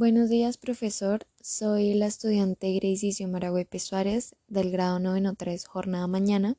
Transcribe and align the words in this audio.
Buenos 0.00 0.30
días, 0.30 0.56
profesor. 0.56 1.26
Soy 1.42 1.92
la 1.92 2.06
estudiante 2.06 2.72
Gracie 2.72 3.12
Xiomara 3.12 3.52
Suárez 3.78 4.34
del 4.48 4.70
grado 4.70 4.98
93, 4.98 5.66
jornada 5.66 6.06
mañana. 6.06 6.56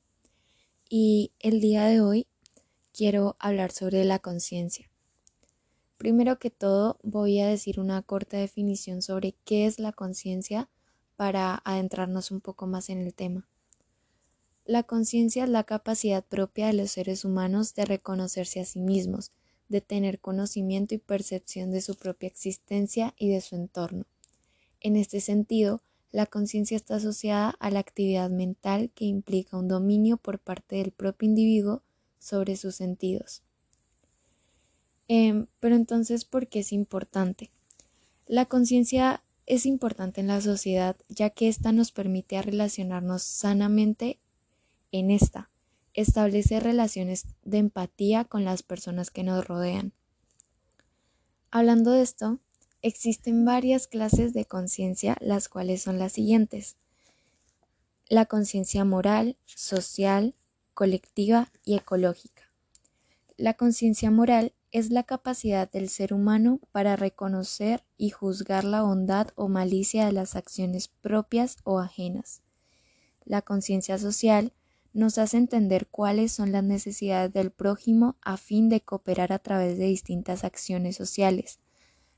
Y 0.88 1.32
el 1.40 1.60
día 1.60 1.86
de 1.86 2.02
hoy 2.02 2.28
quiero 2.94 3.38
hablar 3.40 3.72
sobre 3.72 4.06
la 4.06 4.20
conciencia. 4.20 4.92
Primero 5.98 6.38
que 6.38 6.52
todo, 6.52 7.00
voy 7.02 7.40
a 7.40 7.48
decir 7.48 7.80
una 7.80 8.04
corta 8.04 8.38
definición 8.38 9.02
sobre 9.02 9.34
qué 9.44 9.66
es 9.66 9.80
la 9.80 9.92
conciencia 9.92 10.70
para 11.16 11.64
adentrarnos 11.66 12.30
un 12.30 12.42
poco 12.42 12.68
más 12.68 12.92
en 12.92 13.00
el 13.00 13.16
tema. 13.16 13.50
La 14.66 14.84
conciencia 14.84 15.46
es 15.46 15.50
la 15.50 15.64
capacidad 15.64 16.24
propia 16.24 16.68
de 16.68 16.74
los 16.74 16.92
seres 16.92 17.26
humanos 17.26 17.74
de 17.74 17.86
reconocerse 17.86 18.60
a 18.60 18.66
sí 18.66 18.82
mismos, 18.82 19.32
de 19.72 19.82
tener 19.82 20.20
conocimiento 20.20 20.94
y 20.94 21.00
percepción 21.00 21.72
de 21.72 21.82
su 21.82 21.96
propia 21.96 22.28
existencia 22.28 23.16
y 23.18 23.30
de 23.30 23.42
su 23.42 23.56
entorno. 23.56 24.06
En 24.82 24.96
este 24.96 25.22
sentido, 25.22 25.82
la 26.12 26.26
conciencia 26.26 26.76
está 26.76 26.96
asociada 26.96 27.52
a 27.60 27.72
la 27.72 27.80
actividad 27.80 28.30
mental 28.30 28.92
que 28.94 29.06
implica 29.06 29.58
un 29.58 29.70
dominio 29.70 30.18
por 30.18 30.40
parte 30.40 30.76
del 30.76 30.92
propio 30.92 31.30
individuo 31.30 31.84
sobre 32.20 32.58
sus 32.58 32.76
sentidos. 32.76 33.44
Em, 35.08 35.48
pero 35.60 35.76
entonces, 35.76 36.26
¿por 36.26 36.48
qué 36.48 36.60
es 36.60 36.74
importante? 36.74 37.52
La 38.28 38.46
conciencia 38.46 39.24
es 39.46 39.66
importante 39.66 40.22
en 40.22 40.28
la 40.28 40.42
sociedad 40.42 40.96
ya 41.10 41.30
que 41.30 41.48
ésta 41.48 41.72
nos 41.72 41.92
permite 41.92 42.42
relacionarnos 42.42 43.24
sanamente 43.24 44.20
en 44.92 45.12
esta, 45.12 45.50
establece 45.94 46.60
relaciones 46.60 47.26
de 47.44 47.58
empatía 47.58 48.26
con 48.26 48.46
las 48.46 48.64
personas 48.64 49.10
que 49.12 49.24
nos 49.24 49.46
rodean. 49.46 49.94
Hablando 51.50 51.92
de 51.92 52.02
esto, 52.02 52.40
existen 52.82 53.46
varias 53.46 53.88
clases 53.88 54.34
de 54.34 54.46
conciencia, 54.46 55.18
las 55.20 55.50
cuales 55.50 55.82
son 55.82 56.00
las 56.00 56.14
siguientes. 56.14 56.78
La 58.10 58.26
conciencia 58.26 58.86
moral, 58.86 59.38
social, 59.46 60.36
colectiva 60.74 61.52
y 61.64 61.76
ecológica. 61.76 62.52
La 63.38 63.56
conciencia 63.56 64.12
moral 64.12 64.54
es 64.72 64.90
la 64.90 65.04
capacidad 65.04 65.70
del 65.70 65.90
ser 65.90 66.14
humano 66.14 66.60
para 66.72 66.96
reconocer 66.96 67.84
y 67.98 68.12
juzgar 68.12 68.64
la 68.64 68.84
bondad 68.84 69.30
o 69.36 69.50
malicia 69.50 70.06
de 70.06 70.14
las 70.14 70.36
acciones 70.36 70.88
propias 70.88 71.58
o 71.64 71.80
ajenas. 71.80 72.42
La 73.26 73.42
conciencia 73.42 73.98
social 73.98 74.54
nos 74.94 75.18
hace 75.18 75.38
entender 75.38 75.88
cuáles 75.88 76.32
son 76.32 76.52
las 76.52 76.64
necesidades 76.64 77.32
del 77.34 77.52
prójimo 77.52 78.18
a 78.22 78.38
fin 78.38 78.70
de 78.70 78.82
cooperar 78.82 79.32
a 79.32 79.40
través 79.40 79.78
de 79.78 79.86
distintas 79.86 80.44
acciones 80.44 80.96
sociales. 80.96 81.60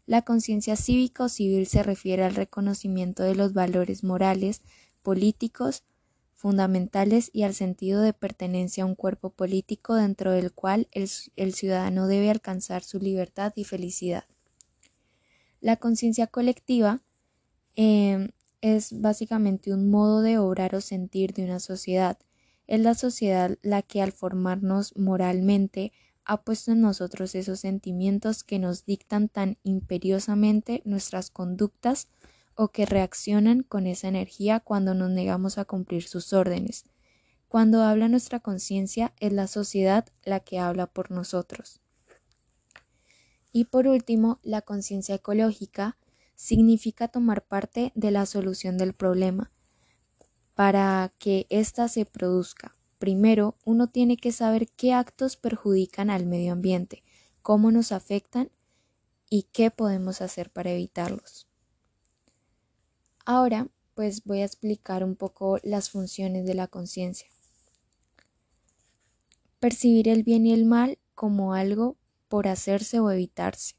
La 0.06 0.24
conciencia 0.24 0.76
cívica 0.76 1.26
o 1.26 1.30
civil 1.30 1.68
se 1.68 1.84
refiere 1.84 2.24
al 2.24 2.36
reconocimiento 2.36 3.24
de 3.24 3.36
los 3.36 3.54
valores 3.54 4.04
morales, 4.04 4.62
políticos, 5.02 5.84
fundamentales 6.34 7.30
y 7.32 7.44
al 7.44 7.54
sentido 7.54 8.02
de 8.02 8.12
pertenencia 8.12 8.84
a 8.84 8.88
un 8.88 8.96
cuerpo 8.96 9.30
político 9.30 9.96
dentro 9.96 10.32
del 10.32 10.52
cual 10.52 10.90
el, 10.92 11.54
ciudadano 11.54 12.08
debe 12.08 12.30
alcanzar 12.30 12.84
su 12.84 13.00
libertad 13.00 13.54
y 13.56 13.64
felicidad. 13.64 14.26
La 15.62 15.78
conciencia 15.78 16.28
colectiva 16.28 17.02
eh, 17.78 18.30
es 18.60 19.00
básicamente 19.00 19.74
un 19.74 19.90
modo 19.90 20.22
de 20.22 20.38
obrar 20.38 20.76
o 20.76 20.82
sentir 20.82 21.34
de 21.34 21.46
una 21.46 21.62
sociedad, 21.62 22.18
es 22.74 22.80
la 22.80 22.96
sociedad 22.96 23.56
la 23.62 23.84
que 23.84 24.02
al 24.02 24.12
formarnos 24.12 24.98
moralmente 24.98 25.92
ha 26.26 26.42
puesto 26.42 26.72
en 26.72 26.82
nosotros 26.82 27.36
esos 27.36 27.60
sentimientos 27.60 28.44
que 28.44 28.58
nos 28.58 28.84
dictan 28.84 29.30
tan 29.30 29.60
imperiosamente 29.62 30.82
nuestras 30.84 31.30
conductas 31.30 32.08
o 32.56 32.70
que 32.70 32.88
reaccionan 32.88 33.62
con 33.62 33.86
esa 33.86 34.08
energía 34.08 34.60
cuando 34.60 34.96
nos 34.96 35.12
negamos 35.12 35.60
a 35.60 35.66
cumplir 35.66 36.08
sus 36.08 36.34
órdenes. 36.34 36.86
Cuando 37.48 37.84
habla 37.84 38.09
nuestra 38.09 38.40
conciencia 38.40 39.14
es 39.20 39.34
la 39.34 39.46
sociedad 39.46 40.08
la 40.24 40.40
que 40.40 40.58
habla 40.58 40.88
por 40.88 41.12
nosotros. 41.12 41.80
Y 43.52 43.66
por 43.66 43.86
último, 43.86 44.40
la 44.42 44.64
conciencia 44.64 45.14
ecológica 45.14 46.00
significa 46.34 47.08
tomar 47.08 47.46
parte 47.46 47.92
de 47.94 48.09
la 48.09 48.26
solución 48.26 48.80
del 48.80 48.94
problema, 48.94 49.53
para 50.56 51.14
que 51.18 51.47
ésta 51.50 51.88
se 51.88 52.06
produzca. 52.06 52.75
Primero, 53.00 53.58
uno 53.66 53.88
tiene 53.88 54.18
que 54.18 54.31
saber 54.31 54.69
qué 54.69 54.94
actos 54.94 55.36
perjudican 55.36 56.09
al 56.09 56.25
medio 56.25 56.53
ambiente, 56.53 57.03
cómo 57.41 57.72
nos 57.72 57.91
afectan 57.91 58.50
y 59.30 59.44
qué 59.52 59.72
podemos 59.72 60.22
hacer 60.22 60.52
para 60.52 60.72
evitarlos. 60.72 61.47
Ahora, 63.25 63.68
pues 63.96 64.24
voy 64.24 64.41
a 64.41 64.46
explicar 64.46 65.03
un 65.03 65.16
poco 65.16 65.59
las 65.64 65.90
funciones 65.90 66.46
de 66.46 66.56
la 66.56 66.68
conciencia. 66.68 67.28
Percibir 69.59 70.09
el 70.09 70.24
bien 70.24 70.46
y 70.46 70.53
el 70.53 70.66
mal 70.66 70.97
como 71.16 71.53
algo 71.53 71.97
por 72.28 72.47
hacerse 72.47 73.00
o 73.00 73.12
evitarse. 73.12 73.75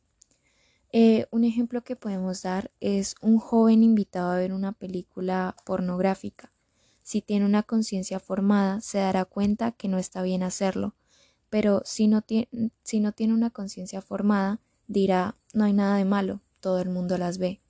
Eh, 0.92 1.26
un 1.30 1.44
ejemplo 1.44 1.82
que 1.82 1.96
podemos 1.96 2.42
dar 2.42 2.70
es 2.80 3.16
un 3.20 3.38
joven 3.38 3.82
invitado 3.82 4.30
a 4.30 4.36
ver 4.36 4.52
una 4.52 4.72
película 4.72 5.56
pornográfica. 5.66 6.53
Si 7.04 7.20
tiene 7.20 7.44
una 7.44 7.62
conciencia 7.62 8.18
formada, 8.18 8.80
se 8.80 8.96
dará 8.96 9.26
cuenta 9.26 9.72
que 9.72 9.88
no 9.88 9.98
está 9.98 10.22
bien 10.22 10.42
hacerlo, 10.42 10.94
pero 11.50 11.82
si 11.84 12.08
no, 12.08 12.24
si 12.82 13.00
no 13.00 13.12
tiene 13.12 13.34
una 13.34 13.50
conciencia 13.50 14.00
formada, 14.00 14.60
dirá 14.86 15.36
no 15.52 15.64
hay 15.64 15.74
nada 15.74 15.98
de 15.98 16.06
malo, 16.06 16.40
todo 16.60 16.80
el 16.80 16.88
mundo 16.88 17.18
las 17.18 17.36
ve. 17.36 17.60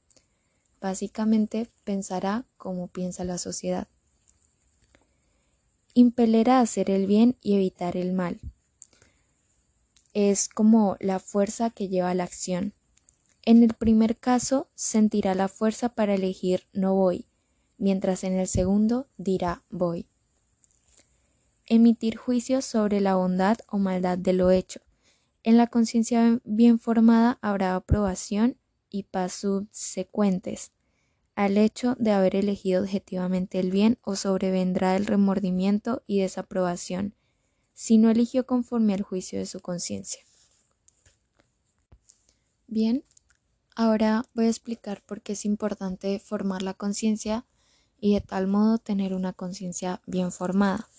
Básicamente 0.81 1.69
pensará 1.83 2.47
como 2.57 2.87
piensa 2.87 3.25
la 3.25 3.39
sociedad. 3.39 3.89
Impeler 5.95 6.51
a 6.51 6.61
hacer 6.61 6.89
el 6.89 7.07
bien 7.07 7.37
y 7.43 7.55
evitar 7.55 7.97
el 7.97 8.13
mal. 8.13 8.41
Es 10.13 10.49
como 10.49 10.97
la 11.01 11.19
fuerza 11.19 11.71
que 11.71 11.89
lleva 11.89 12.11
a 12.11 12.15
la 12.15 12.23
acción. 12.25 12.73
En 13.43 13.65
el 13.65 13.75
primer 13.75 14.17
caso, 14.17 14.71
sentirá 14.77 15.35
la 15.35 15.49
fuerza 15.49 15.89
para 15.89 16.15
elegir 16.15 16.69
no 16.73 16.95
voy, 16.95 17.27
mientras 17.79 18.25
en 18.25 18.35
el 18.35 18.47
segundo 18.47 19.09
dirá 19.17 19.65
voy. 19.71 20.07
Emitir 21.67 22.17
juicios 22.17 22.65
sobre 22.65 23.01
la 23.01 23.17
bondad 23.17 23.59
o 23.69 23.79
maldad 23.79 24.19
de 24.19 24.33
lo 24.33 24.51
hecho. 24.51 24.81
En 25.43 25.57
la 25.57 25.67
conciencia 25.67 26.41
bien 26.45 26.79
formada 26.79 27.39
habrá 27.43 27.75
aprobación 27.75 28.57
y 28.91 29.05
paz 29.05 29.33
subsecuentes 29.33 30.73
al 31.35 31.59
hecho 31.59 31.97
de 31.99 32.13
haber 32.13 32.37
elegido 32.37 32.83
objetivamente 32.83 33.59
el 33.59 33.71
bien 33.71 33.99
o 34.03 34.15
sobrevendrá 34.15 34.97
el 34.97 35.07
remordimiento 35.07 36.03
y 36.07 36.21
desaprobación 36.21 37.15
si 37.73 37.99
no 37.99 38.11
eligió 38.11 38.47
conforme 38.47 38.95
al 38.95 39.03
juicio 39.03 39.41
de 39.41 39.47
su 39.47 39.59
conciencia. 39.61 40.23
Bien, 42.69 43.05
ahora 43.75 44.25
voy 44.33 44.47
a 44.47 44.49
explicar 44.49 45.03
por 45.03 45.23
qué 45.23 45.33
es 45.33 45.45
importante 45.45 46.21
formar 46.21 46.63
la 46.63 46.75
conciencia 46.75 47.45
y 48.05 48.13
de 48.13 48.21
tal 48.21 48.47
modo 48.47 48.77
tener 48.77 49.15
una 49.15 49.33
conciencia 49.33 50.03
bien 50.05 50.31
formada. 50.31 50.91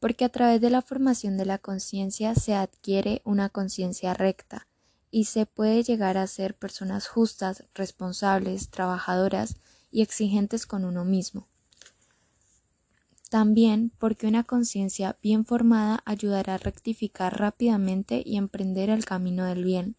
Porque 0.00 0.24
a 0.24 0.30
través 0.30 0.58
de 0.58 0.70
la 0.70 0.80
formación 0.80 1.36
de 1.36 1.44
la 1.44 1.58
conciencia 1.58 2.34
se 2.34 2.54
adquiere 2.54 3.20
una 3.26 3.50
conciencia 3.50 4.14
recta 4.14 4.66
y 5.10 5.26
se 5.26 5.44
puede 5.44 5.82
llegar 5.82 6.16
a 6.16 6.26
ser 6.26 6.56
personas 6.56 7.08
justas, 7.08 7.64
responsables, 7.74 8.70
trabajadoras 8.70 9.56
y 9.90 10.00
exigentes 10.00 10.64
con 10.64 10.86
uno 10.86 11.04
mismo. 11.04 11.46
También 13.28 13.92
porque 13.98 14.26
una 14.26 14.44
conciencia 14.44 15.18
bien 15.22 15.44
formada 15.44 16.02
ayudará 16.06 16.54
a 16.54 16.58
rectificar 16.58 17.38
rápidamente 17.38 18.22
y 18.24 18.38
emprender 18.38 18.88
el 18.88 19.04
camino 19.04 19.44
del 19.44 19.62
bien. 19.62 19.94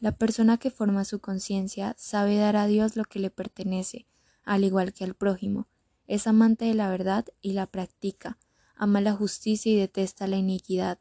La 0.00 0.10
persona 0.10 0.58
que 0.58 0.70
forma 0.72 1.04
su 1.04 1.20
conciencia 1.20 1.94
sabe 1.96 2.38
dar 2.38 2.56
a 2.56 2.66
Dios 2.66 2.96
lo 2.96 3.04
que 3.04 3.20
le 3.20 3.30
pertenece, 3.30 4.08
al 4.44 4.64
igual 4.64 4.92
que 4.92 5.04
al 5.04 5.14
prójimo. 5.14 5.66
Es 6.06 6.26
amante 6.26 6.66
de 6.66 6.74
la 6.74 6.88
verdad 6.90 7.26
y 7.40 7.52
la 7.52 7.66
practica, 7.66 8.38
ama 8.76 9.00
la 9.00 9.14
justicia 9.14 9.72
y 9.72 9.76
detesta 9.76 10.26
la 10.26 10.36
iniquidad. 10.36 10.98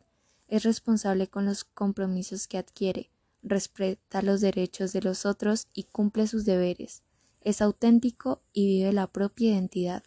Es 0.48 0.64
responsable 0.64 1.28
con 1.28 1.46
los 1.46 1.64
compromisos 1.64 2.48
que 2.48 2.58
adquiere, 2.58 3.10
respeta 3.42 4.22
los 4.22 4.42
derechos 4.42 4.94
de 4.94 5.02
los 5.02 5.26
otros 5.26 5.68
y 5.74 5.84
cumple 5.84 6.28
sus 6.28 6.46
deberes. 6.46 7.04
Es 7.42 7.62
auténtico 7.62 8.42
y 8.54 8.66
vive 8.68 8.94
la 8.94 9.08
propia 9.08 9.52
identidad. 9.52 10.04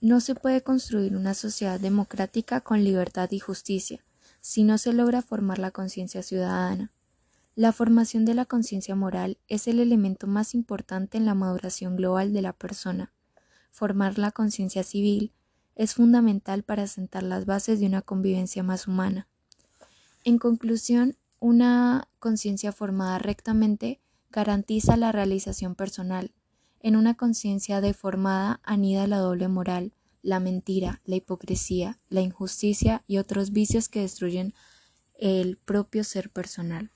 No 0.00 0.20
se 0.20 0.34
puede 0.34 0.62
construir 0.62 1.16
una 1.16 1.34
sociedad 1.34 1.78
democrática 1.78 2.60
con 2.60 2.84
libertad 2.84 3.30
y 3.30 3.38
justicia 3.38 4.04
si 4.40 4.62
no 4.62 4.78
se 4.78 4.92
logra 4.92 5.22
formar 5.22 5.58
la 5.58 5.72
conciencia 5.72 6.22
ciudadana. 6.22 6.92
La 7.58 7.72
formación 7.72 8.26
de 8.26 8.34
la 8.34 8.44
conciencia 8.44 8.94
moral 8.94 9.38
es 9.48 9.66
el 9.66 9.80
elemento 9.80 10.26
más 10.26 10.54
importante 10.54 11.16
en 11.16 11.24
la 11.24 11.32
maduración 11.32 11.96
global 11.96 12.34
de 12.34 12.42
la 12.42 12.52
persona. 12.52 13.14
Formar 13.70 14.18
la 14.18 14.30
conciencia 14.30 14.82
civil 14.82 15.32
es 15.74 15.94
fundamental 15.94 16.64
para 16.64 16.86
sentar 16.86 17.22
las 17.22 17.46
bases 17.46 17.80
de 17.80 17.86
una 17.86 18.02
convivencia 18.02 18.62
más 18.62 18.86
humana. 18.86 19.26
En 20.22 20.36
conclusión, 20.36 21.16
una 21.40 22.08
conciencia 22.18 22.72
formada 22.72 23.18
rectamente 23.18 24.02
garantiza 24.30 24.98
la 24.98 25.10
realización 25.10 25.74
personal. 25.74 26.34
En 26.80 26.94
una 26.94 27.14
conciencia 27.14 27.80
deformada 27.80 28.60
anida 28.64 29.06
la 29.06 29.16
doble 29.16 29.48
moral, 29.48 29.94
la 30.20 30.40
mentira, 30.40 31.00
la 31.06 31.16
hipocresía, 31.16 31.98
la 32.10 32.20
injusticia 32.20 33.02
y 33.06 33.16
otros 33.16 33.50
vicios 33.50 33.88
que 33.88 34.02
destruyen 34.02 34.52
el 35.14 35.56
propio 35.56 36.04
ser 36.04 36.28
personal. 36.28 36.90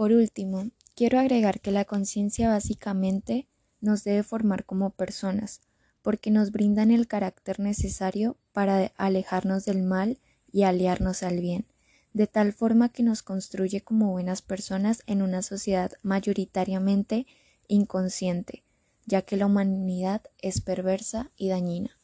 Por 0.00 0.12
último, 0.12 0.70
quiero 0.94 1.18
agregar 1.18 1.60
que 1.60 1.70
la 1.70 1.84
conciencia 1.84 2.48
básicamente 2.48 3.46
nos 3.82 4.02
debe 4.02 4.22
formar 4.22 4.64
como 4.64 4.88
personas, 4.88 5.60
porque 6.00 6.30
nos 6.30 6.52
brindan 6.52 6.90
el 6.90 7.06
carácter 7.06 7.60
necesario 7.60 8.38
para 8.54 8.94
alejarnos 8.96 9.66
del 9.66 9.82
mal 9.82 10.18
y 10.50 10.62
aliarnos 10.62 11.22
al 11.22 11.40
bien, 11.40 11.66
de 12.14 12.26
tal 12.26 12.54
forma 12.54 12.88
que 12.88 13.02
nos 13.02 13.22
construye 13.22 13.82
como 13.82 14.10
buenas 14.10 14.40
personas 14.40 15.02
en 15.04 15.20
una 15.20 15.42
sociedad 15.42 15.92
mayoritariamente 16.02 17.26
inconsciente, 17.68 18.64
ya 19.04 19.20
que 19.20 19.36
la 19.36 19.44
humanidad 19.44 20.22
es 20.38 20.62
perversa 20.62 21.30
y 21.36 21.50
dañina. 21.50 21.98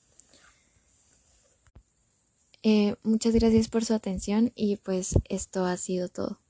Eh, 2.63 2.97
muchas 3.03 3.33
gracias 3.33 3.69
por 3.69 3.87
su 3.87 3.95
atención 3.95 4.53
y 4.55 4.77
pues 4.77 5.15
esto 5.31 5.65
ha 5.65 5.79
sido 5.79 6.11
todo. 6.11 6.41